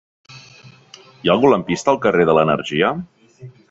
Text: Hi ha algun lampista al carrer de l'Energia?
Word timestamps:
Hi 1.03 1.31
ha 1.31 1.35
algun 1.35 1.55
lampista 1.55 1.95
al 1.97 2.03
carrer 2.09 2.29
de 2.31 2.39
l'Energia? 2.41 2.95